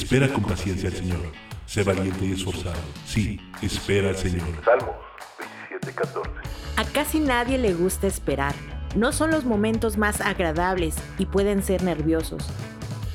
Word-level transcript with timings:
Espera 0.00 0.32
con 0.32 0.44
paciencia 0.44 0.88
al 0.88 0.94
Señor. 0.94 1.18
Sé 1.66 1.82
valiente 1.82 2.24
y 2.24 2.32
esforzado. 2.32 2.78
Sí, 3.04 3.40
espera 3.60 4.10
al 4.10 4.16
Señor. 4.16 4.46
Salmos 4.64 4.94
27:14. 5.80 6.30
A 6.76 6.84
casi 6.84 7.18
nadie 7.18 7.58
le 7.58 7.74
gusta 7.74 8.06
esperar. 8.06 8.54
No 8.94 9.10
son 9.10 9.32
los 9.32 9.44
momentos 9.44 9.98
más 9.98 10.20
agradables 10.20 10.94
y 11.18 11.26
pueden 11.26 11.64
ser 11.64 11.82
nerviosos. 11.82 12.48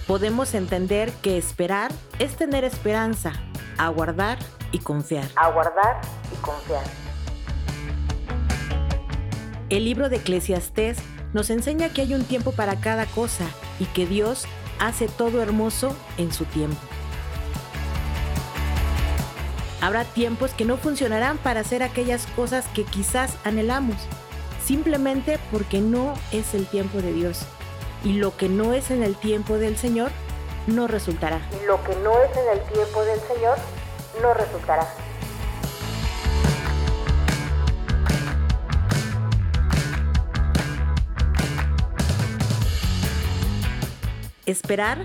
Podemos 0.07 0.53
entender 0.53 1.13
que 1.21 1.37
esperar 1.37 1.89
es 2.19 2.35
tener 2.35 2.65
esperanza, 2.65 3.31
aguardar 3.77 4.37
y 4.73 4.79
confiar. 4.79 5.25
Aguardar 5.37 6.01
y 6.33 6.35
confiar. 6.41 6.83
El 9.69 9.85
libro 9.85 10.09
de 10.09 10.17
Eclesiastés 10.17 10.97
nos 11.31 11.49
enseña 11.49 11.89
que 11.89 12.01
hay 12.01 12.13
un 12.13 12.25
tiempo 12.25 12.51
para 12.51 12.75
cada 12.81 13.05
cosa 13.05 13.45
y 13.79 13.85
que 13.85 14.05
Dios 14.05 14.45
hace 14.83 15.07
todo 15.07 15.41
hermoso 15.41 15.95
en 16.17 16.33
su 16.33 16.43
tiempo. 16.43 16.77
Habrá 19.79 20.03
tiempos 20.03 20.51
que 20.51 20.65
no 20.65 20.77
funcionarán 20.77 21.37
para 21.37 21.61
hacer 21.61 21.83
aquellas 21.83 22.27
cosas 22.35 22.65
que 22.73 22.83
quizás 22.83 23.35
anhelamos, 23.45 23.95
simplemente 24.65 25.39
porque 25.51 25.79
no 25.79 26.13
es 26.31 26.53
el 26.53 26.67
tiempo 26.67 27.01
de 27.01 27.13
Dios. 27.13 27.45
Y 28.03 28.13
lo 28.13 28.35
que 28.35 28.49
no 28.49 28.73
es 28.73 28.91
en 28.91 29.03
el 29.03 29.15
tiempo 29.15 29.57
del 29.57 29.77
Señor, 29.77 30.11
no 30.67 30.87
resultará. 30.87 31.39
Lo 31.65 31.81
que 31.83 31.95
no 31.97 32.11
es 32.21 32.35
en 32.35 32.59
el 32.59 32.61
tiempo 32.73 33.03
del 33.03 33.19
Señor, 33.21 33.57
no 34.21 34.33
resultará. 34.33 34.87
Esperar 44.45 44.99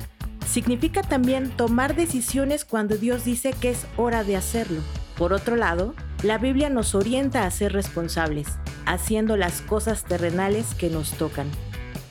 significa 0.46 1.02
también 1.02 1.50
tomar 1.50 1.94
decisiones 1.94 2.64
cuando 2.64 2.96
Dios 2.96 3.24
dice 3.24 3.52
que 3.52 3.70
es 3.70 3.86
hora 3.96 4.24
de 4.24 4.36
hacerlo. 4.36 4.80
Por 5.16 5.32
otro 5.32 5.56
lado, 5.56 5.94
la 6.22 6.38
Biblia 6.38 6.70
nos 6.70 6.94
orienta 6.94 7.44
a 7.44 7.50
ser 7.50 7.72
responsables, 7.72 8.48
haciendo 8.86 9.36
las 9.36 9.60
cosas 9.62 10.04
terrenales 10.04 10.74
que 10.74 10.90
nos 10.90 11.12
tocan. 11.12 11.48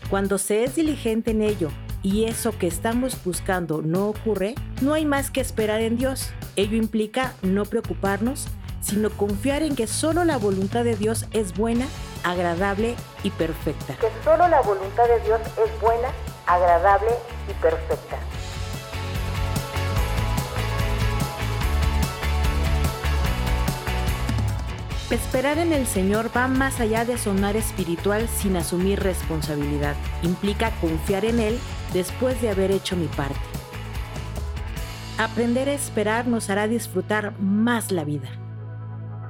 Cuando 0.10 0.38
se 0.38 0.64
es 0.64 0.76
diligente 0.76 1.32
en 1.32 1.42
ello 1.42 1.70
y 2.02 2.26
eso 2.26 2.58
que 2.58 2.68
estamos 2.68 3.22
buscando 3.26 3.82
no 3.82 4.08
ocurre, 4.08 4.56
no 4.82 4.94
hay 4.94 5.06
más 5.06 5.32
que 5.32 5.42
esperar 5.42 5.82
en 5.82 5.98
Dios. 5.98 6.32
Ello 6.56 6.78
implica 6.78 7.34
no 7.42 7.66
preocuparnos, 7.66 8.48
sino 8.80 9.10
confiar 9.10 9.64
en 9.64 9.76
que 9.76 9.88
solo 9.88 10.24
la 10.24 10.38
voluntad 10.38 10.86
de 10.86 10.96
Dios 10.96 11.26
es 11.32 11.54
buena, 11.54 11.86
agradable 12.24 12.96
y 13.24 13.32
perfecta. 13.32 13.96
Que 13.96 14.10
solo 14.24 14.48
la 14.48 14.62
voluntad 14.62 15.08
de 15.08 15.20
Dios 15.26 15.42
es 15.42 15.82
buena, 15.82 16.10
agradable 16.48 17.12
y 17.50 17.54
perfecta. 17.62 18.18
Esperar 25.12 25.58
en 25.58 25.72
el 25.72 25.86
Señor 25.86 26.30
va 26.36 26.50
más 26.50 26.82
allá 26.82 27.06
de 27.06 27.18
sonar 27.18 27.56
espiritual 27.56 28.28
sin 28.28 28.58
asumir 28.58 29.00
responsabilidad. 29.00 29.96
Implica 30.22 30.72
confiar 30.82 31.24
en 31.24 31.40
Él 31.40 31.60
después 31.94 32.42
de 32.42 32.50
haber 32.50 32.72
hecho 32.72 32.98
mi 32.98 33.08
parte. 33.08 33.40
Aprender 35.18 35.70
a 35.70 35.74
esperar 35.74 36.28
nos 36.28 36.50
hará 36.50 36.68
disfrutar 36.68 37.40
más 37.40 37.92
la 37.92 38.04
vida. 38.04 38.28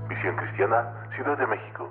Misión 0.10 0.36
Cristiana, 0.36 1.10
Ciudad 1.16 1.38
de 1.38 1.46
México. 1.46 1.90